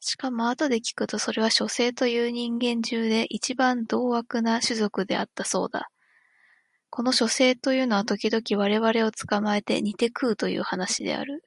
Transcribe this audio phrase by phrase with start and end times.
[0.00, 5.90] しかもあとで聞くとそれは書生という人間中で一番獰悪どうあくな種族であったそうだ。
[6.88, 11.44] この書生というのは時々我々を捕つかまえて煮にて食うという話である。